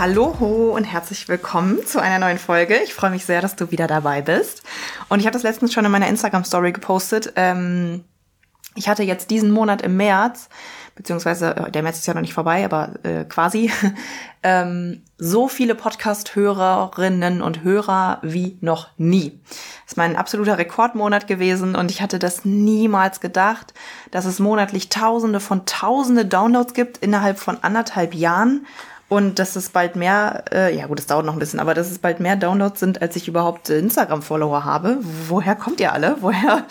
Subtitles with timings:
[0.00, 0.28] Hallo
[0.74, 2.78] und herzlich willkommen zu einer neuen Folge.
[2.84, 4.62] Ich freue mich sehr, dass du wieder dabei bist.
[5.10, 7.34] Und ich habe das letztens schon in meiner Instagram-Story gepostet.
[7.36, 8.04] Ähm,
[8.76, 10.48] ich hatte jetzt diesen Monat im März,
[10.94, 13.70] beziehungsweise äh, der März ist ja noch nicht vorbei, aber äh, quasi,
[14.42, 19.38] ähm, so viele Podcast-Hörerinnen und Hörer wie noch nie.
[19.50, 23.74] Das ist mein absoluter Rekordmonat gewesen und ich hatte das niemals gedacht,
[24.12, 28.64] dass es monatlich Tausende von Tausende Downloads gibt innerhalb von anderthalb Jahren
[29.10, 31.90] und dass es bald mehr, äh, ja gut, es dauert noch ein bisschen, aber dass
[31.90, 34.98] es bald mehr Downloads sind, als ich überhaupt Instagram-Follower habe.
[35.28, 36.16] Woher kommt ihr alle?
[36.20, 36.64] Woher?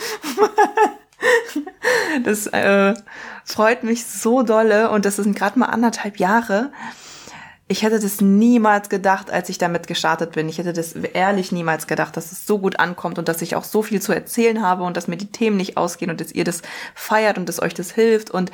[2.24, 2.94] das äh,
[3.44, 6.72] freut mich so dolle und das sind gerade mal anderthalb Jahre.
[7.68, 10.48] Ich hätte das niemals gedacht, als ich damit gestartet bin.
[10.48, 13.66] Ich hätte das ehrlich niemals gedacht, dass es so gut ankommt und dass ich auch
[13.66, 16.46] so viel zu erzählen habe und dass mir die Themen nicht ausgehen und dass ihr
[16.46, 16.62] das
[16.96, 18.50] feiert und dass euch das hilft und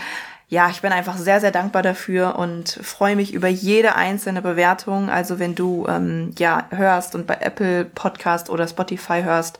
[0.48, 5.10] ja, ich bin einfach sehr, sehr dankbar dafür und freue mich über jede einzelne Bewertung.
[5.10, 9.60] Also wenn du ähm, ja hörst und bei Apple Podcast oder Spotify hörst,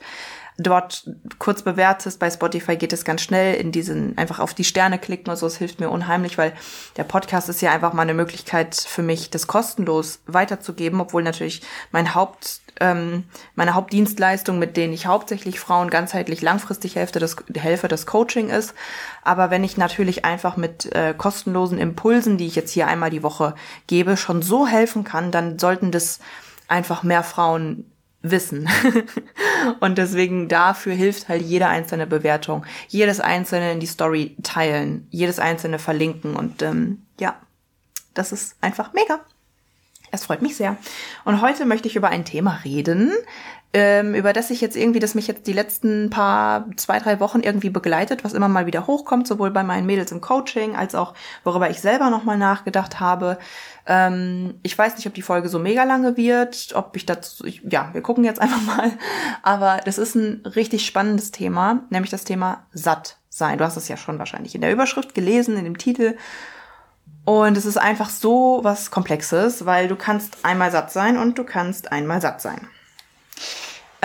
[0.58, 2.20] dort kurz bewertest.
[2.20, 5.48] Bei Spotify geht es ganz schnell in diesen, einfach auf die Sterne klicken und so.
[5.48, 6.54] Es hilft mir unheimlich, weil
[6.98, 11.62] der Podcast ist ja einfach mal eine Möglichkeit für mich, das kostenlos weiterzugeben, obwohl natürlich
[11.92, 13.24] mein Haupt ähm,
[13.56, 18.74] meine Hauptdienstleistung, mit denen ich hauptsächlich Frauen ganzheitlich langfristig helfe, das, helfe, das Coaching ist.
[19.24, 23.24] Aber wenn ich natürlich einfach mit äh, kostenlosen Impulsen, die ich jetzt hier einmal die
[23.24, 23.56] Woche
[23.88, 26.20] gebe, schon so helfen kann, dann sollten das
[26.68, 27.86] einfach mehr Frauen
[28.32, 28.70] wissen.
[29.80, 35.40] und deswegen dafür hilft halt jede einzelne Bewertung, jedes einzelne in die Story teilen, jedes
[35.40, 37.36] einzelne verlinken und ähm, ja,
[38.14, 39.20] das ist einfach mega.
[40.12, 40.78] Es freut mich sehr.
[41.26, 43.12] Und heute möchte ich über ein Thema reden,
[43.76, 47.42] ähm, über das ich jetzt irgendwie, das mich jetzt die letzten paar, zwei, drei Wochen
[47.42, 51.14] irgendwie begleitet, was immer mal wieder hochkommt, sowohl bei meinen Mädels im Coaching als auch
[51.44, 53.38] worüber ich selber nochmal nachgedacht habe.
[53.86, 57.64] Ähm, ich weiß nicht, ob die Folge so mega lange wird, ob ich dazu, ich,
[57.70, 58.94] ja, wir gucken jetzt einfach mal.
[59.44, 63.58] Aber das ist ein richtig spannendes Thema, nämlich das Thema satt sein.
[63.58, 66.16] Du hast es ja schon wahrscheinlich in der Überschrift gelesen, in dem Titel.
[67.26, 71.44] Und es ist einfach so was Komplexes, weil du kannst einmal satt sein und du
[71.44, 72.70] kannst einmal satt sein.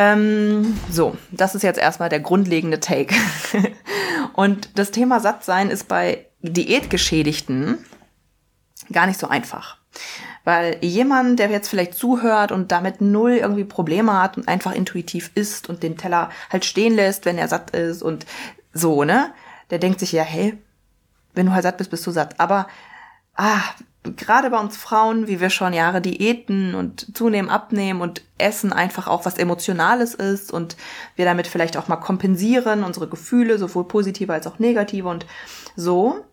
[0.01, 3.15] Ähm, so, das ist jetzt erstmal der grundlegende Take.
[4.33, 7.85] und das Thema satt sein ist bei Diätgeschädigten
[8.91, 9.77] gar nicht so einfach.
[10.45, 15.33] Weil jemand, der jetzt vielleicht zuhört und damit null irgendwie Probleme hat und einfach intuitiv
[15.35, 18.25] isst und den Teller halt stehen lässt, wenn er satt ist und
[18.73, 19.35] so, ne?
[19.69, 20.57] Der denkt sich ja, hey,
[21.35, 22.41] wenn du halt satt bist, bist du satt.
[22.41, 22.69] Aber
[23.35, 23.61] ah,
[24.03, 29.09] gerade bei uns Frauen, wie wir schon Jahre Diäten und zunehmen, abnehmen und Essen einfach
[29.09, 30.77] auch was Emotionales ist und
[31.17, 35.27] wir damit vielleicht auch mal kompensieren, unsere Gefühle, sowohl positive als auch negative und
[35.77, 36.25] so,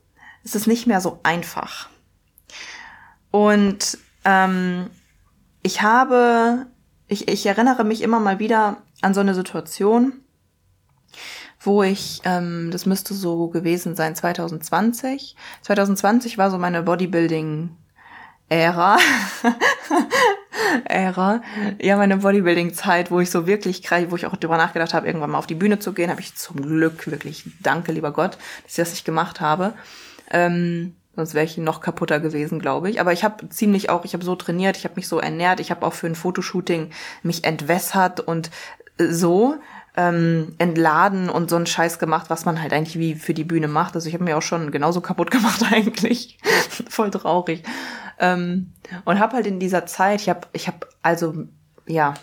[0.44, 1.90] ist es nicht mehr so einfach.
[3.32, 4.90] Und ähm,
[5.62, 6.68] ich habe,
[7.08, 10.14] ich, ich erinnere mich immer mal wieder an so eine Situation,
[11.68, 15.36] wo ich, ähm, das müsste so gewesen sein, 2020.
[15.62, 18.98] 2020 war so meine Bodybuilding-Ära.
[20.86, 21.42] Ära.
[21.80, 25.38] Ja, meine Bodybuilding-Zeit, wo ich so wirklich, wo ich auch darüber nachgedacht habe, irgendwann mal
[25.38, 28.78] auf die Bühne zu gehen, habe ich zum Glück wirklich, danke lieber Gott, dass ich
[28.78, 29.74] das nicht gemacht habe.
[30.32, 33.02] Ähm, sonst wäre ich noch kaputter gewesen, glaube ich.
[33.02, 35.72] Aber ich habe ziemlich auch, ich habe so trainiert, ich habe mich so ernährt, ich
[35.72, 36.92] habe auch für ein Fotoshooting
[37.24, 38.50] mich entwässert und
[38.98, 39.58] so
[39.98, 43.68] ähm, entladen und so einen Scheiß gemacht, was man halt eigentlich wie für die Bühne
[43.68, 43.96] macht.
[43.96, 46.38] Also ich habe mir auch schon genauso kaputt gemacht eigentlich.
[46.90, 47.64] Voll traurig.
[48.20, 48.74] Ähm,
[49.06, 51.34] und habe halt in dieser Zeit, ich habe, ich habe also
[51.88, 52.14] ja,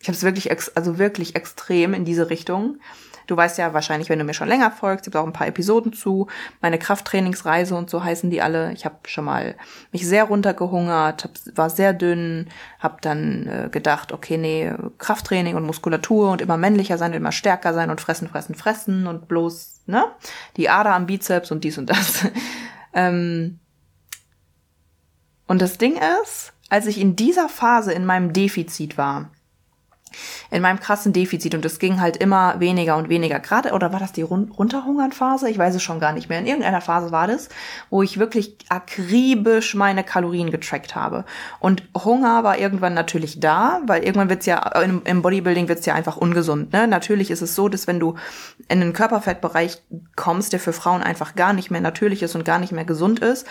[0.00, 2.78] ich habe es wirklich, also wirklich extrem in diese Richtung
[3.26, 5.92] Du weißt ja wahrscheinlich, wenn du mir schon länger folgst, gibt auch ein paar Episoden
[5.92, 6.28] zu.
[6.60, 8.72] Meine Krafttrainingsreise und so heißen die alle.
[8.72, 9.56] Ich habe schon mal
[9.92, 15.64] mich sehr runtergehungert, hab, war sehr dünn, habe dann äh, gedacht, okay, nee, Krafttraining und
[15.64, 20.04] Muskulatur und immer männlicher sein, immer stärker sein und fressen, fressen, fressen und bloß, ne?
[20.56, 22.26] Die Ader am Bizeps und dies und das.
[22.94, 23.58] ähm,
[25.48, 29.30] und das Ding ist, als ich in dieser Phase in meinem Defizit war,
[30.50, 33.40] in meinem krassen Defizit und es ging halt immer weniger und weniger.
[33.40, 35.48] Gerade, oder war das die Run Runterhungernphase?
[35.50, 36.38] Ich weiß es schon gar nicht mehr.
[36.38, 37.48] In irgendeiner Phase war das,
[37.90, 41.24] wo ich wirklich akribisch meine Kalorien getrackt habe.
[41.60, 46.16] Und Hunger war irgendwann natürlich da, weil irgendwann wird's ja, im, Bodybuilding wird's ja einfach
[46.16, 46.72] ungesund.
[46.72, 46.86] Ne?
[46.86, 48.14] Natürlich ist es so, dass wenn du
[48.68, 49.82] in den Körperfettbereich
[50.14, 53.20] kommst, der für Frauen einfach gar nicht mehr natürlich ist und gar nicht mehr gesund
[53.20, 53.46] ist,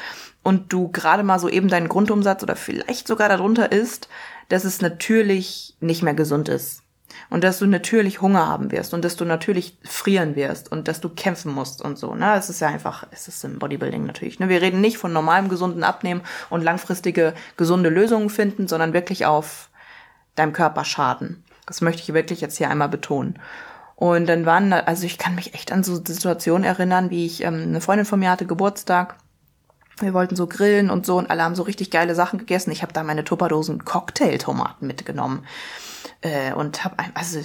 [0.45, 4.09] und du gerade mal so eben deinen Grundumsatz oder vielleicht sogar darunter isst,
[4.50, 6.81] dass es natürlich nicht mehr gesund ist.
[7.30, 11.01] Und dass du natürlich Hunger haben wirst und dass du natürlich frieren wirst und dass
[11.01, 12.13] du kämpfen musst und so.
[12.13, 12.36] Ne?
[12.36, 14.39] Es ist ja einfach, es ist im Bodybuilding natürlich.
[14.39, 14.50] Ne?
[14.50, 19.69] Wir reden nicht von normalem gesunden Abnehmen und langfristige gesunde Lösungen finden, sondern wirklich auf
[20.36, 21.44] deinem Körper schaden.
[21.65, 23.39] Das möchte ich wirklich jetzt hier einmal betonen.
[23.95, 27.63] Und dann waren, also ich kann mich echt an so Situationen erinnern, wie ich, ähm,
[27.63, 29.15] eine Freundin von mir hatte Geburtstag
[30.00, 32.71] wir wollten so grillen und so und alle haben so richtig geile Sachen gegessen.
[32.71, 35.45] Ich habe da meine Tupperdosen Cocktailtomaten mitgenommen
[36.21, 37.39] äh, und habe also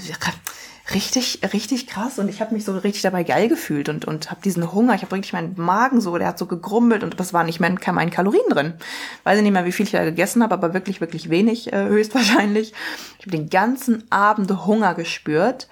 [0.92, 4.40] richtig richtig krass und ich habe mich so richtig dabei geil gefühlt und und habe
[4.42, 4.94] diesen Hunger.
[4.94, 7.72] Ich habe richtig meinen Magen so, der hat so gegrummelt und das war nicht mehr
[7.76, 8.74] kein Kalorien drin.
[9.22, 11.86] Weiß ich nicht mehr, wie viel ich da gegessen habe, aber wirklich wirklich wenig äh,
[11.86, 12.72] höchstwahrscheinlich.
[13.18, 15.68] Ich habe den ganzen Abend Hunger gespürt.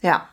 [0.00, 0.28] Ja.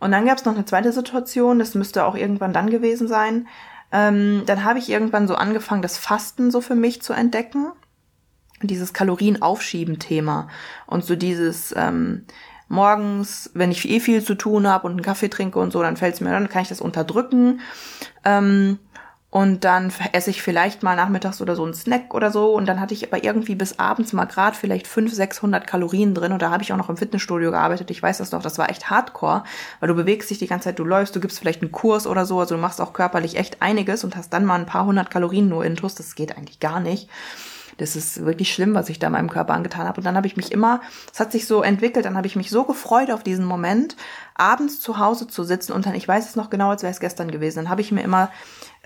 [0.00, 3.46] Und dann gab es noch eine zweite Situation, das müsste auch irgendwann dann gewesen sein
[3.94, 7.70] ähm, dann habe ich irgendwann so angefangen, das Fasten so für mich zu entdecken.
[8.60, 10.48] Dieses Kalorienaufschieben-Thema.
[10.86, 12.24] Und so dieses ähm,
[12.66, 15.96] morgens, wenn ich eh viel zu tun habe und einen Kaffee trinke und so, dann
[15.96, 17.60] fällt es mir, dann kann ich das unterdrücken.
[18.24, 18.80] Ähm,
[19.34, 22.54] und dann esse ich vielleicht mal nachmittags oder so einen Snack oder so.
[22.54, 26.30] Und dann hatte ich aber irgendwie bis abends mal grad vielleicht 500, 600 Kalorien drin.
[26.30, 27.90] Und da habe ich auch noch im Fitnessstudio gearbeitet.
[27.90, 29.42] Ich weiß das noch, das war echt hardcore,
[29.80, 32.26] weil du bewegst dich die ganze Zeit, du läufst, du gibst vielleicht einen Kurs oder
[32.26, 32.38] so.
[32.38, 35.48] Also du machst auch körperlich echt einiges und hast dann mal ein paar hundert Kalorien
[35.48, 35.96] nur intus.
[35.96, 37.10] Das geht eigentlich gar nicht.
[37.78, 39.98] Das ist wirklich schlimm, was ich da meinem Körper angetan habe.
[39.98, 40.80] Und dann habe ich mich immer,
[41.12, 43.96] es hat sich so entwickelt, dann habe ich mich so gefreut auf diesen Moment,
[44.36, 47.00] abends zu Hause zu sitzen und dann, ich weiß es noch genau, als wäre es
[47.00, 48.30] gestern gewesen, dann habe ich mir immer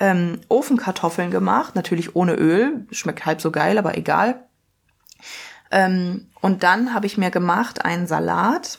[0.01, 4.45] ähm, Ofenkartoffeln gemacht, natürlich ohne Öl, schmeckt halb so geil, aber egal.
[5.71, 8.79] Ähm, und dann habe ich mir gemacht einen Salat,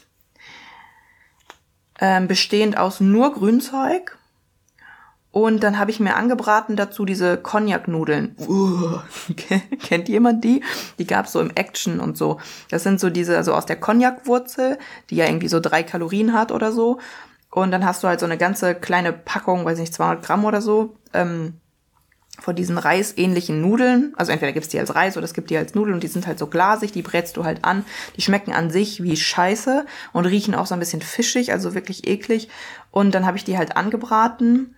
[1.99, 4.17] ähm, bestehend aus nur Grünzeug.
[5.31, 8.35] Und dann habe ich mir angebraten dazu diese Cognac-Nudeln.
[9.83, 10.63] Kennt jemand die?
[10.97, 12.39] Die gab's so im Action und so.
[12.71, 14.79] Das sind so diese, also aus der Cognac-Wurzel,
[15.11, 16.99] die ja irgendwie so drei Kalorien hat oder so.
[17.61, 20.61] Und dann hast du halt so eine ganze kleine Packung, weiß nicht, 200 Gramm oder
[20.61, 21.55] so, ähm,
[22.39, 24.13] von diesen reisähnlichen Nudeln.
[24.15, 26.25] Also entweder gibt's die als Reis oder es gibt die als Nudeln und die sind
[26.25, 27.85] halt so glasig, die brätst du halt an.
[28.15, 32.07] Die schmecken an sich wie Scheiße und riechen auch so ein bisschen fischig, also wirklich
[32.07, 32.49] eklig.
[32.91, 34.75] Und dann habe ich die halt angebraten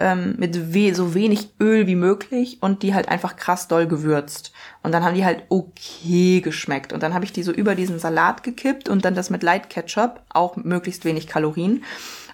[0.00, 4.52] ähm, mit we so wenig Öl wie möglich und die halt einfach krass doll gewürzt.
[4.82, 6.92] Und dann haben die halt okay geschmeckt.
[6.92, 9.70] Und dann habe ich die so über diesen Salat gekippt und dann das mit Light
[9.70, 11.84] Ketchup, auch möglichst wenig Kalorien,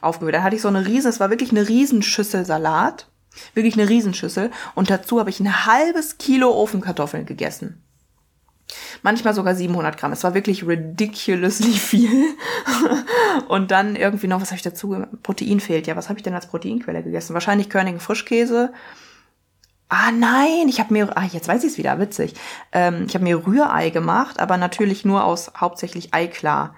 [0.01, 0.37] aufgewürzt.
[0.37, 3.09] Dann hatte ich so eine riesen, es war wirklich eine Riesenschüssel Salat.
[3.53, 4.51] Wirklich eine Riesenschüssel.
[4.75, 7.83] Und dazu habe ich ein halbes Kilo Ofenkartoffeln gegessen.
[9.03, 10.13] Manchmal sogar 700 Gramm.
[10.13, 12.37] Es war wirklich ridiculously viel.
[13.49, 15.05] und dann irgendwie noch, was habe ich dazu?
[15.23, 15.87] Protein fehlt.
[15.87, 17.35] Ja, was habe ich denn als Proteinquelle gegessen?
[17.35, 18.73] Wahrscheinlich Körnigen Frischkäse.
[19.89, 22.35] Ah nein, ich habe mir, ah jetzt weiß ich es wieder, witzig.
[22.73, 26.75] Ähm, ich habe mir Rührei gemacht, aber natürlich nur aus hauptsächlich Eiklar.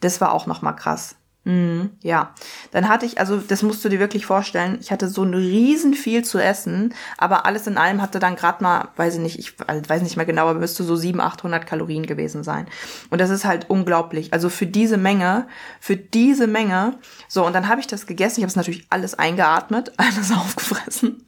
[0.00, 1.16] Das war auch noch mal krass.
[1.44, 2.34] Mm, ja,
[2.70, 5.92] dann hatte ich, also das musst du dir wirklich vorstellen, ich hatte so ein riesen
[5.92, 9.58] viel zu essen, aber alles in allem hatte dann gerade mal, weiß ich nicht, ich
[9.58, 12.68] weiß nicht mehr genau, aber müsste so 700, 800 Kalorien gewesen sein.
[13.10, 14.32] Und das ist halt unglaublich.
[14.32, 15.48] Also für diese Menge,
[15.80, 19.18] für diese Menge, so und dann habe ich das gegessen, ich habe es natürlich alles
[19.18, 21.26] eingeatmet, alles aufgefressen.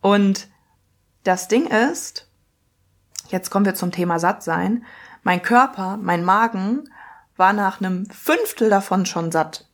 [0.00, 0.46] Und
[1.24, 2.28] das Ding ist,
[3.30, 4.84] jetzt kommen wir zum Thema Sattsein,
[5.24, 6.84] mein Körper, mein Magen
[7.36, 9.66] war nach einem Fünftel davon schon satt.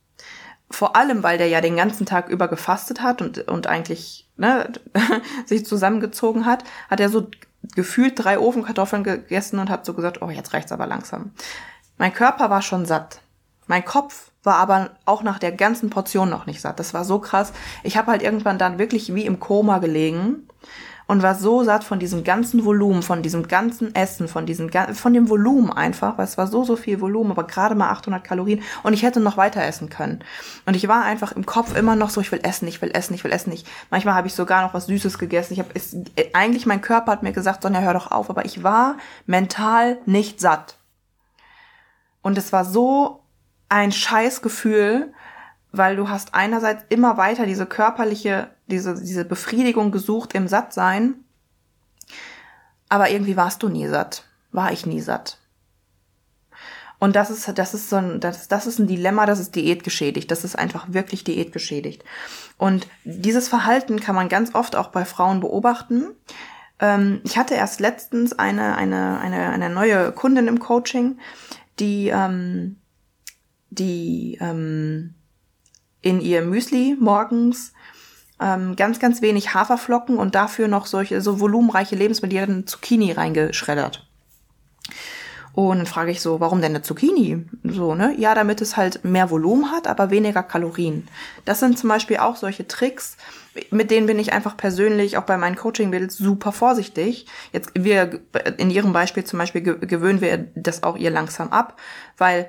[0.71, 4.73] Vor allem, weil der ja den ganzen Tag über gefastet hat und, und eigentlich ne,
[5.47, 7.29] sich zusammengezogen hat, hat er so
[7.75, 11.33] gefühlt drei Ofenkartoffeln gegessen und hat so gesagt, oh, jetzt reicht's aber langsam.
[11.99, 13.21] Mein Körper war schon satt.
[13.67, 16.81] Mein Kopf war aber auch nach der ganzen Portion noch nicht satt.
[16.81, 17.53] Das war so krass.
[17.83, 20.49] Ich habe halt irgendwann dann wirklich wie im Koma gelegen
[21.11, 25.13] und war so satt von diesem ganzen Volumen, von diesem ganzen Essen, von diesem von
[25.13, 28.63] dem Volumen einfach, weil es war so so viel Volumen, aber gerade mal 800 Kalorien
[28.85, 30.23] und ich hätte noch weiter essen können.
[30.67, 33.15] Und ich war einfach im Kopf immer noch so, ich will essen, ich will essen,
[33.15, 33.53] ich will essen.
[33.53, 35.55] Ich, manchmal habe ich sogar noch was Süßes gegessen.
[35.55, 35.71] Ich habe
[36.33, 40.39] eigentlich mein Körper hat mir gesagt, Sonja, hör doch auf, aber ich war mental nicht
[40.39, 40.77] satt.
[42.23, 43.25] Und es war so
[43.69, 45.13] ein Scheißgefühl,
[45.73, 51.15] weil du hast einerseits immer weiter diese körperliche, diese, diese Befriedigung gesucht im Sattsein,
[52.89, 54.25] aber irgendwie warst du nie satt.
[54.53, 55.39] War ich nie satt.
[56.99, 60.31] Und das ist, das ist so ein, das, das ist ein Dilemma, das ist diätgeschädigt.
[60.31, 62.05] Das ist einfach wirklich diätgeschädigt.
[62.59, 66.09] Und dieses Verhalten kann man ganz oft auch bei Frauen beobachten.
[66.79, 71.19] Ähm, ich hatte erst letztens eine, eine, eine, eine neue Kundin im Coaching,
[71.79, 72.77] die, ähm,
[73.71, 75.15] die ähm,
[76.03, 77.73] in ihr Müsli morgens
[78.41, 83.13] ähm, ganz, ganz wenig Haferflocken und dafür noch solche so volumenreiche Lebensmittel, die hat Zucchini
[83.13, 84.07] reingeschreddert.
[85.53, 87.45] Und dann frage ich so, warum denn eine Zucchini?
[87.65, 88.15] So, ne?
[88.17, 91.09] Ja, damit es halt mehr Volumen hat, aber weniger Kalorien.
[91.45, 93.17] Das sind zum Beispiel auch solche Tricks,
[93.71, 97.27] mit denen bin ich einfach persönlich auch bei meinen Coaching-Mädels super vorsichtig.
[97.53, 98.21] Jetzt, wir,
[98.59, 101.79] in ihrem Beispiel zum Beispiel gewöhnen wir das auch ihr langsam ab,
[102.17, 102.49] weil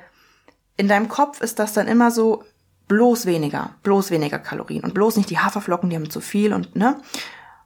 [0.77, 2.43] in deinem Kopf ist das dann immer so,
[2.91, 6.75] bloß weniger, bloß weniger Kalorien und bloß nicht die Haferflocken, die haben zu viel und,
[6.75, 6.97] ne?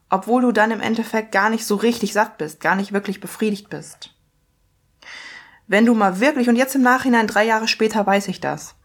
[0.07, 3.71] Obwohl du dann im Endeffekt gar nicht so richtig satt bist, gar nicht wirklich befriedigt
[3.71, 4.11] bist.
[5.65, 8.75] Wenn du mal wirklich, und jetzt im Nachhinein, drei Jahre später weiß ich das,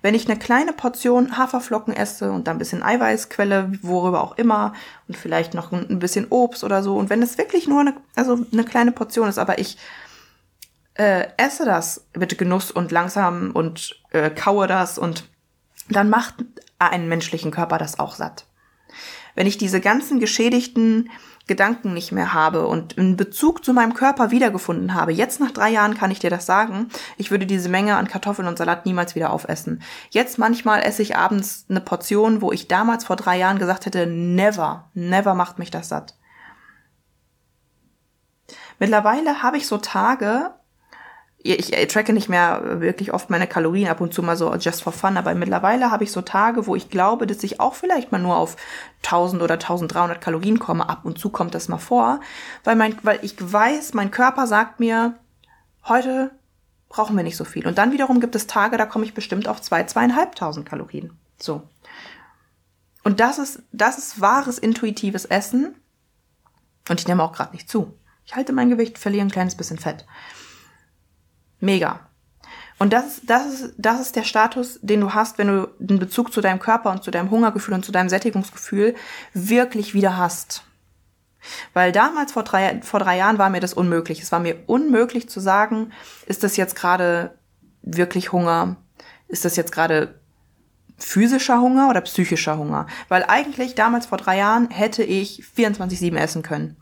[0.00, 4.72] wenn ich eine kleine Portion Haferflocken esse und dann ein bisschen Eiweißquelle, worüber auch immer,
[5.06, 8.38] und vielleicht noch ein bisschen Obst oder so, und wenn es wirklich nur eine, also
[8.50, 9.76] eine kleine Portion ist, aber ich
[10.94, 15.28] äh, esse das mit Genuss und langsam und äh, kaue das und
[15.88, 16.36] dann macht
[16.78, 18.46] einen menschlichen Körper das auch satt.
[19.34, 21.10] Wenn ich diese ganzen geschädigten
[21.46, 25.70] Gedanken nicht mehr habe und einen Bezug zu meinem Körper wiedergefunden habe, jetzt nach drei
[25.70, 29.14] Jahren kann ich dir das sagen, ich würde diese Menge an Kartoffeln und Salat niemals
[29.14, 29.82] wieder aufessen.
[30.10, 34.06] Jetzt manchmal esse ich abends eine Portion, wo ich damals vor drei Jahren gesagt hätte,
[34.06, 36.14] never, never macht mich das satt.
[38.78, 40.54] Mittlerweile habe ich so Tage,
[41.42, 44.82] ich, ich tracke nicht mehr wirklich oft meine Kalorien, ab und zu mal so just
[44.82, 48.12] for fun, aber mittlerweile habe ich so Tage, wo ich glaube, dass ich auch vielleicht
[48.12, 48.56] mal nur auf
[49.04, 50.88] 1000 oder 1300 Kalorien komme.
[50.88, 52.20] Ab und zu kommt das mal vor,
[52.64, 55.14] weil mein, weil ich weiß, mein Körper sagt mir,
[55.88, 56.30] heute
[56.90, 57.66] brauchen wir nicht so viel.
[57.66, 61.16] Und dann wiederum gibt es Tage, da komme ich bestimmt auf zwei, zweieinhalbtausend Kalorien.
[61.38, 61.62] So.
[63.02, 65.74] Und das ist, das ist wahres intuitives Essen.
[66.88, 67.96] Und ich nehme auch gerade nicht zu.
[68.26, 70.04] Ich halte mein Gewicht, verliere ein kleines bisschen Fett.
[71.60, 72.00] Mega.
[72.78, 75.98] Und das, ist, das, ist, das ist der Status, den du hast, wenn du den
[75.98, 78.94] Bezug zu deinem Körper und zu deinem Hungergefühl und zu deinem Sättigungsgefühl
[79.34, 80.64] wirklich wieder hast.
[81.74, 84.22] Weil damals vor drei, vor drei Jahren war mir das unmöglich.
[84.22, 85.92] Es war mir unmöglich zu sagen,
[86.26, 87.38] ist das jetzt gerade
[87.82, 88.76] wirklich Hunger?
[89.28, 90.18] Ist das jetzt gerade
[90.96, 92.86] physischer Hunger oder psychischer Hunger?
[93.08, 96.76] Weil eigentlich damals vor drei Jahren hätte ich 24-7 essen können.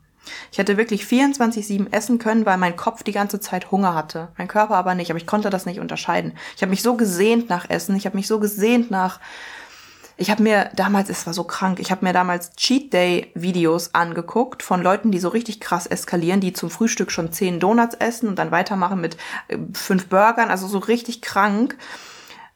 [0.53, 4.29] Ich hätte wirklich 24-7 essen können, weil mein Kopf die ganze Zeit Hunger hatte.
[4.37, 6.33] Mein Körper aber nicht, aber ich konnte das nicht unterscheiden.
[6.57, 9.21] Ich habe mich so gesehnt nach Essen, ich habe mich so gesehnt nach.
[10.21, 13.95] Ich habe mir damals, es war so krank, ich habe mir damals Cheat Day Videos
[13.95, 18.29] angeguckt von Leuten, die so richtig krass eskalieren, die zum Frühstück schon zehn Donuts essen
[18.29, 19.17] und dann weitermachen mit
[19.47, 21.79] äh, fünf Burgern, also so richtig krank,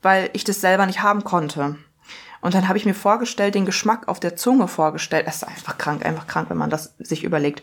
[0.02, 1.76] weil ich das selber nicht haben konnte.
[2.42, 5.26] Und dann habe ich mir vorgestellt, den Geschmack auf der Zunge vorgestellt.
[5.28, 7.62] Das ist einfach krank, einfach krank, wenn man das sich überlegt.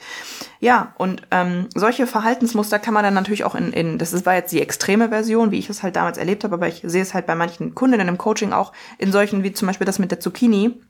[0.62, 4.54] Ja, und ähm, solche Verhaltensmuster kann man dann natürlich auch in, in, das war jetzt
[4.54, 7.28] die extreme Version, wie ich es halt damals erlebt habe, aber ich sehe es halt
[7.28, 10.82] bei manchen Kundinnen im Coaching auch in solchen, wie zum Beispiel das mit der Zucchini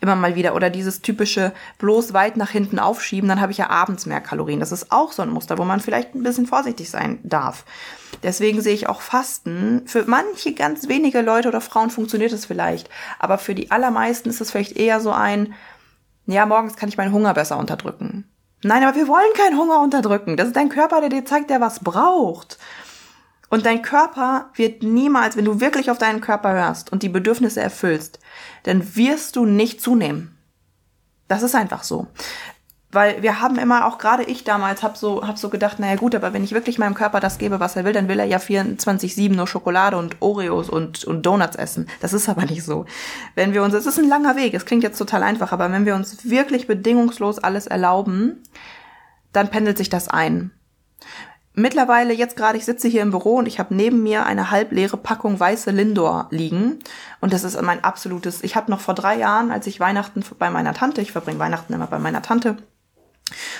[0.00, 0.54] immer mal wieder.
[0.54, 4.60] Oder dieses typische bloß weit nach hinten aufschieben, dann habe ich ja abends mehr Kalorien.
[4.60, 7.64] Das ist auch so ein Muster, wo man vielleicht ein bisschen vorsichtig sein darf.
[8.22, 9.82] Deswegen sehe ich auch Fasten.
[9.86, 12.90] Für manche ganz wenige Leute oder Frauen funktioniert es vielleicht.
[13.18, 15.54] Aber für die allermeisten ist es vielleicht eher so ein,
[16.26, 18.24] ja, morgens kann ich meinen Hunger besser unterdrücken.
[18.62, 20.36] Nein, aber wir wollen keinen Hunger unterdrücken.
[20.36, 22.58] Das ist dein Körper, der dir zeigt, der was braucht.
[23.50, 27.60] Und dein Körper wird niemals, wenn du wirklich auf deinen Körper hörst und die Bedürfnisse
[27.60, 28.20] erfüllst,
[28.62, 30.38] dann wirst du nicht zunehmen.
[31.26, 32.06] Das ist einfach so.
[32.92, 36.14] Weil wir haben immer, auch gerade ich damals, hab so, hab so gedacht, naja gut,
[36.14, 38.38] aber wenn ich wirklich meinem Körper das gebe, was er will, dann will er ja
[38.38, 41.88] 24-7 nur Schokolade und Oreos und, und Donuts essen.
[42.00, 42.86] Das ist aber nicht so.
[43.36, 45.86] Wenn wir uns, es ist ein langer Weg, es klingt jetzt total einfach, aber wenn
[45.86, 48.42] wir uns wirklich bedingungslos alles erlauben,
[49.32, 50.50] dann pendelt sich das ein
[51.54, 54.96] mittlerweile jetzt gerade, ich sitze hier im Büro und ich habe neben mir eine halbleere
[54.96, 56.78] Packung weiße Lindor liegen.
[57.20, 60.50] Und das ist mein absolutes, ich habe noch vor drei Jahren, als ich Weihnachten bei
[60.50, 62.56] meiner Tante, ich verbringe Weihnachten immer bei meiner Tante,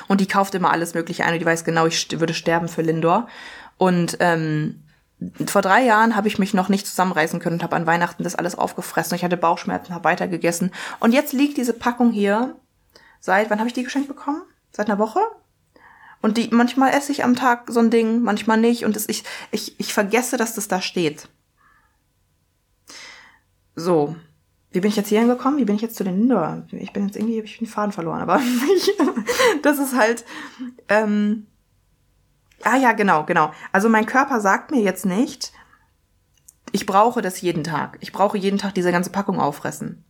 [0.08, 2.82] und die kauft immer alles Mögliche ein und die weiß genau, ich würde sterben für
[2.82, 3.28] Lindor.
[3.78, 4.82] Und ähm,
[5.46, 8.34] vor drei Jahren habe ich mich noch nicht zusammenreißen können und habe an Weihnachten das
[8.34, 9.14] alles aufgefressen.
[9.14, 10.72] Ich hatte Bauchschmerzen, habe weitergegessen.
[10.98, 12.56] Und jetzt liegt diese Packung hier
[13.20, 14.42] seit, wann habe ich die geschenkt bekommen?
[14.72, 15.20] Seit einer Woche?
[16.22, 18.84] Und die, manchmal esse ich am Tag so ein Ding, manchmal nicht.
[18.84, 21.28] Und das, ich, ich, ich vergesse, dass das da steht.
[23.74, 24.16] So.
[24.72, 25.58] Wie bin ich jetzt hier hingekommen?
[25.58, 26.66] Wie bin ich jetzt zu den Inder?
[26.70, 28.40] Ich bin jetzt irgendwie, hab ich den Faden verloren, aber
[29.62, 30.24] das ist halt,
[30.88, 31.46] ähm,
[32.62, 33.52] Ah ja, genau, genau.
[33.72, 35.52] Also mein Körper sagt mir jetzt nicht,
[36.72, 37.96] ich brauche das jeden Tag.
[38.00, 40.04] Ich brauche jeden Tag diese ganze Packung auffressen.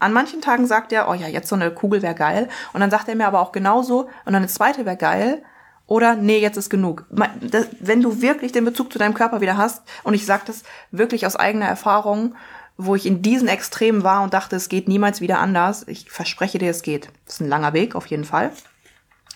[0.00, 2.48] An manchen Tagen sagt er, oh ja, jetzt so eine Kugel wäre geil.
[2.72, 5.42] Und dann sagt er mir aber auch genauso, und dann eine zweite wäre geil.
[5.86, 7.04] Oder nee, jetzt ist genug.
[7.10, 11.26] Wenn du wirklich den Bezug zu deinem Körper wieder hast, und ich sage das wirklich
[11.26, 12.34] aus eigener Erfahrung,
[12.76, 15.86] wo ich in diesen Extremen war und dachte, es geht niemals wieder anders.
[15.86, 17.10] Ich verspreche dir, es geht.
[17.26, 18.52] Das ist ein langer Weg, auf jeden Fall.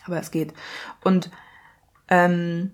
[0.06, 0.54] Aber es geht.
[1.02, 1.30] Und
[2.09, 2.73] ähm,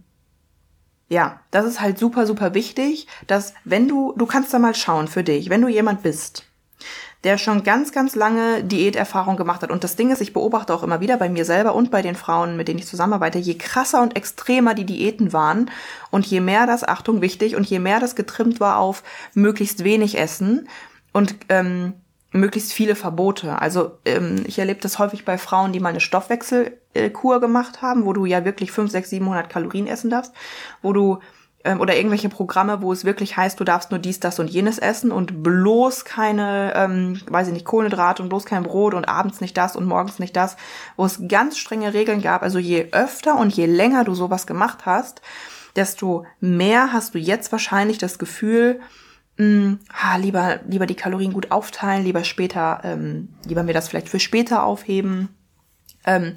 [1.09, 5.09] ja, das ist halt super, super wichtig, dass wenn du, du kannst da mal schauen
[5.09, 6.44] für dich, wenn du jemand bist,
[7.25, 9.71] der schon ganz, ganz lange Diäterfahrung gemacht hat.
[9.71, 12.15] Und das Ding ist, ich beobachte auch immer wieder bei mir selber und bei den
[12.15, 15.71] Frauen, mit denen ich zusammenarbeite, je krasser und extremer die Diäten waren
[16.11, 19.03] und je mehr das, Achtung, wichtig, und je mehr das getrimmt war auf
[19.35, 20.69] möglichst wenig Essen
[21.12, 21.93] und ähm,
[22.33, 23.61] möglichst viele Verbote.
[23.61, 28.12] Also ähm, ich erlebe das häufig bei Frauen, die mal eine Stoffwechselkur gemacht haben, wo
[28.12, 30.33] du ja wirklich 5, 6, 700 Kalorien essen darfst,
[30.81, 31.19] wo du
[31.64, 34.79] ähm, oder irgendwelche Programme, wo es wirklich heißt, du darfst nur dies, das und jenes
[34.79, 39.40] essen und bloß keine, ähm, weiß ich nicht, Kohlenhydrate und bloß kein Brot und abends
[39.40, 40.57] nicht das und morgens nicht das,
[40.97, 42.43] wo es ganz strenge Regeln gab.
[42.43, 45.21] Also je öfter und je länger du sowas gemacht hast,
[45.76, 48.81] desto mehr hast du jetzt wahrscheinlich das Gefühl,
[49.37, 53.88] mh, hm, ha, lieber, lieber die Kalorien gut aufteilen, lieber später, ähm, lieber mir das
[53.88, 55.29] vielleicht für später aufheben.
[56.07, 56.35] Ähm,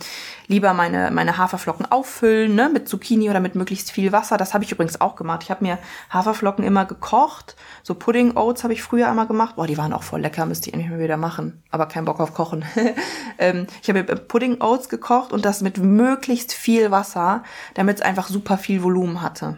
[0.47, 4.37] lieber meine, meine Haferflocken auffüllen, ne, mit Zucchini oder mit möglichst viel Wasser.
[4.37, 5.43] Das habe ich übrigens auch gemacht.
[5.43, 5.77] Ich habe mir
[6.09, 7.55] Haferflocken immer gekocht.
[7.81, 9.55] So Pudding Oats habe ich früher einmal gemacht.
[9.55, 11.63] Boah, die waren auch voll lecker, müsste ich endlich mal wieder machen.
[11.71, 12.65] Aber kein Bock auf Kochen.
[13.37, 17.43] ähm, ich habe Pudding Oats gekocht und das mit möglichst viel Wasser,
[17.73, 19.57] damit es einfach super viel Volumen hatte.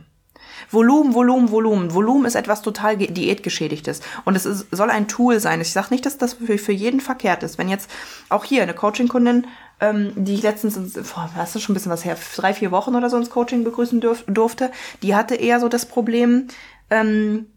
[0.71, 1.93] Volumen, Volumen, Volumen.
[1.93, 4.01] Volumen ist etwas total diätgeschädigtes.
[4.23, 5.61] Und es ist, soll ein Tool sein.
[5.61, 7.57] Ich sage nicht, dass das für, für jeden verkehrt ist.
[7.57, 7.89] Wenn jetzt
[8.29, 9.47] auch hier eine Coaching-Kundin,
[9.79, 12.95] ähm, die ich letztens, boah, das ist schon ein bisschen was her, drei, vier Wochen
[12.95, 14.71] oder so ins Coaching begrüßen durf, durfte,
[15.01, 16.47] die hatte eher so das Problem,
[16.89, 17.47] ähm,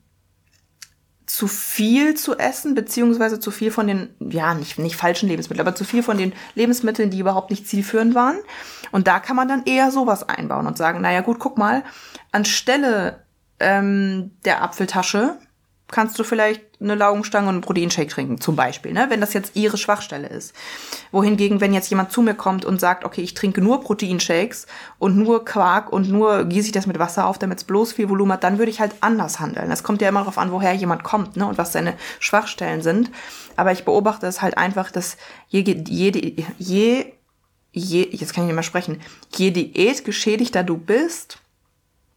[1.28, 5.76] zu viel zu essen, beziehungsweise zu viel von den, ja, nicht, nicht falschen Lebensmitteln, aber
[5.76, 8.38] zu viel von den Lebensmitteln, die überhaupt nicht zielführend waren.
[8.92, 11.84] Und da kann man dann eher sowas einbauen und sagen, naja gut, guck mal,
[12.32, 13.24] anstelle
[13.60, 15.36] ähm, der Apfeltasche
[15.90, 19.06] kannst du vielleicht eine Laugenstange und einen Proteinshake trinken, zum Beispiel, ne?
[19.08, 20.54] wenn das jetzt ihre Schwachstelle ist.
[21.10, 24.66] Wohingegen, wenn jetzt jemand zu mir kommt und sagt, okay, ich trinke nur Proteinshakes
[24.98, 28.08] und nur Quark und nur gieße ich das mit Wasser auf, damit es bloß viel
[28.08, 29.70] Volumen hat, dann würde ich halt anders handeln.
[29.70, 31.46] Es kommt ja immer darauf an, woher jemand kommt ne?
[31.46, 33.10] und was seine Schwachstellen sind.
[33.56, 35.16] Aber ich beobachte es halt einfach, dass
[35.48, 37.12] je, je, je,
[37.72, 39.00] je jetzt kann ich nicht mehr sprechen,
[39.34, 41.38] je diätgeschädigter du bist,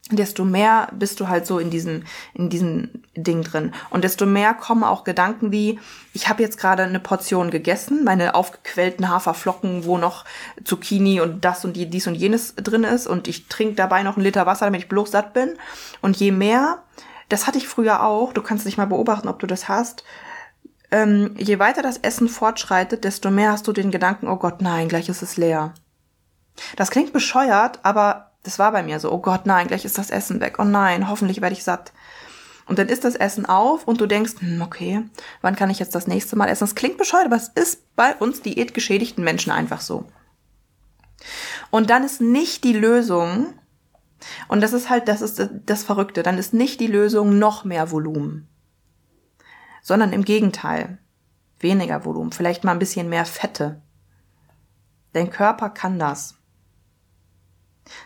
[0.09, 4.53] desto mehr bist du halt so in diesem in diesem Ding drin und desto mehr
[4.53, 5.79] kommen auch Gedanken wie
[6.13, 10.25] ich habe jetzt gerade eine Portion gegessen, meine aufgequellten Haferflocken, wo noch
[10.65, 14.17] Zucchini und das und die, dies und jenes drin ist und ich trinke dabei noch
[14.17, 15.57] einen Liter Wasser, damit ich bloß satt bin
[16.01, 16.83] und je mehr,
[17.29, 20.03] das hatte ich früher auch, du kannst dich mal beobachten, ob du das hast,
[20.91, 24.89] ähm, je weiter das Essen fortschreitet, desto mehr hast du den Gedanken, oh Gott, nein,
[24.89, 25.73] gleich ist es leer.
[26.75, 30.09] Das klingt bescheuert, aber das war bei mir so, oh Gott, nein, gleich ist das
[30.09, 30.55] Essen weg.
[30.59, 31.93] Oh nein, hoffentlich werde ich satt.
[32.65, 35.03] Und dann ist das Essen auf und du denkst, hm, okay,
[35.41, 36.63] wann kann ich jetzt das nächste Mal essen?
[36.63, 40.05] Das klingt bescheuert, aber es ist bei uns diätgeschädigten Menschen einfach so.
[41.69, 43.53] Und dann ist nicht die Lösung,
[44.47, 47.91] und das ist halt, das ist das Verrückte, dann ist nicht die Lösung noch mehr
[47.91, 48.47] Volumen,
[49.81, 50.97] sondern im Gegenteil,
[51.59, 53.81] weniger Volumen, vielleicht mal ein bisschen mehr Fette.
[55.13, 56.40] Dein Körper kann das.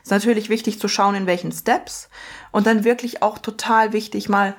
[0.04, 2.10] Ist natürlich wichtig zu schauen, in welchen Steps
[2.52, 4.56] und dann wirklich auch total wichtig, mal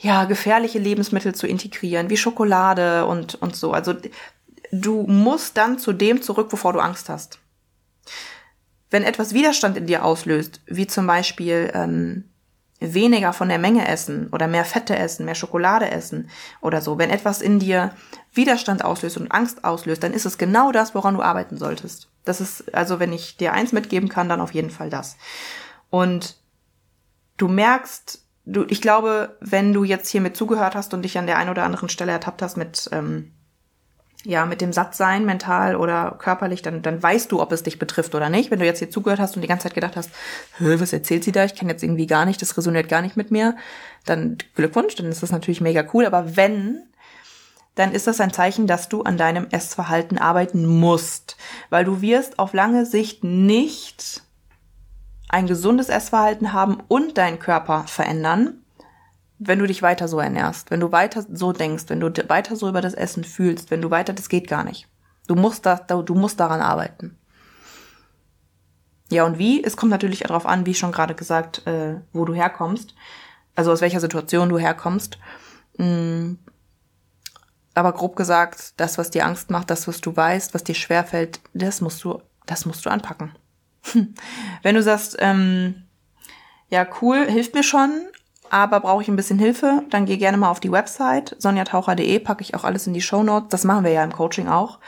[0.00, 3.72] ja, gefährliche Lebensmittel zu integrieren, wie Schokolade und, und so.
[3.72, 3.94] Also
[4.72, 7.38] du musst dann zu dem zurück, wovor du Angst hast.
[8.90, 12.30] Wenn etwas Widerstand in dir auslöst, wie zum Beispiel ähm,
[12.80, 16.28] weniger von der Menge essen oder mehr Fette essen, mehr Schokolade essen
[16.60, 17.92] oder so, wenn etwas in dir
[18.32, 22.08] Widerstand auslöst und Angst auslöst, dann ist es genau das, woran du arbeiten solltest.
[22.24, 25.16] Das ist, also wenn ich dir eins mitgeben kann, dann auf jeden Fall das.
[25.90, 26.36] Und
[27.36, 31.26] du merkst, du, ich glaube, wenn du jetzt hier mit zugehört hast und dich an
[31.26, 33.32] der einen oder anderen Stelle ertappt hast mit, ähm,
[34.24, 38.14] ja, mit dem Sattsein mental oder körperlich, dann, dann weißt du, ob es dich betrifft
[38.14, 38.50] oder nicht.
[38.50, 40.10] Wenn du jetzt hier zugehört hast und die ganze Zeit gedacht hast,
[40.58, 41.44] was erzählt sie da?
[41.44, 43.56] Ich kann jetzt irgendwie gar nicht, das resoniert gar nicht mit mir,
[44.06, 46.06] dann Glückwunsch, dann ist das natürlich mega cool.
[46.06, 46.82] Aber wenn
[47.74, 51.36] dann ist das ein Zeichen, dass du an deinem Essverhalten arbeiten musst,
[51.70, 54.22] weil du wirst auf lange Sicht nicht
[55.28, 58.63] ein gesundes Essverhalten haben und deinen Körper verändern,
[59.38, 62.68] wenn du dich weiter so ernährst, wenn du weiter so denkst, wenn du weiter so
[62.68, 64.88] über das Essen fühlst, wenn du weiter, das geht gar nicht.
[65.26, 67.18] Du musst da, du musst daran arbeiten.
[69.10, 69.62] Ja, und wie?
[69.62, 72.94] Es kommt natürlich darauf an, wie schon gerade gesagt, äh, wo du herkommst.
[73.54, 75.18] Also aus welcher Situation du herkommst.
[75.78, 76.34] Mm.
[77.74, 81.40] Aber grob gesagt, das, was dir Angst macht, das, was du weißt, was dir schwerfällt,
[81.54, 83.34] das musst du, das musst du anpacken.
[84.62, 85.82] Wenn du sagst, ähm,
[86.68, 88.08] ja, cool, hilft mir schon,
[88.54, 92.40] aber brauche ich ein bisschen Hilfe, dann geh gerne mal auf die Website sonjataucher.de, packe
[92.40, 93.48] ich auch alles in die Show Notes.
[93.48, 94.78] Das machen wir ja im Coaching auch.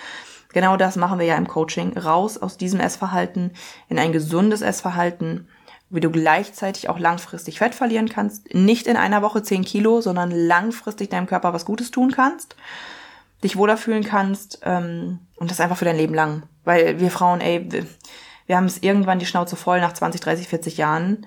[0.52, 1.98] Genau das machen wir ja im Coaching.
[1.98, 3.50] Raus aus diesem Essverhalten
[3.88, 5.48] in ein gesundes Essverhalten,
[5.90, 8.54] wie du gleichzeitig auch langfristig Fett verlieren kannst.
[8.54, 12.54] Nicht in einer Woche 10 Kilo, sondern langfristig deinem Körper was Gutes tun kannst,
[13.42, 16.44] dich wohler fühlen kannst ähm, und das einfach für dein Leben lang.
[16.62, 17.84] Weil wir Frauen, ey, wir,
[18.46, 21.26] wir haben es irgendwann die Schnauze voll nach 20, 30, 40 Jahren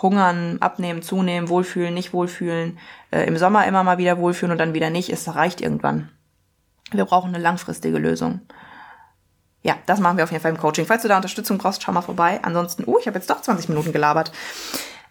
[0.00, 2.78] Hungern, abnehmen, zunehmen, wohlfühlen, nicht wohlfühlen,
[3.10, 6.10] äh, im Sommer immer mal wieder wohlfühlen und dann wieder nicht, es reicht irgendwann.
[6.92, 8.40] Wir brauchen eine langfristige Lösung.
[9.62, 10.86] Ja, das machen wir auf jeden Fall im Coaching.
[10.86, 12.38] Falls du da Unterstützung brauchst, schau mal vorbei.
[12.42, 14.30] Ansonsten, uh, ich habe jetzt doch 20 Minuten gelabert.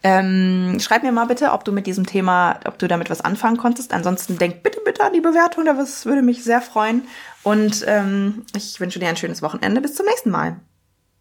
[0.02, 3.56] Ähm, schreib mir mal bitte, ob du mit diesem Thema, ob du damit was anfangen
[3.56, 3.92] konntest.
[3.92, 7.06] Ansonsten denk bitte, bitte an die Bewertung, das würde mich sehr freuen.
[7.42, 9.80] Und ähm, ich wünsche dir ein schönes Wochenende.
[9.80, 10.56] Bis zum nächsten Mal.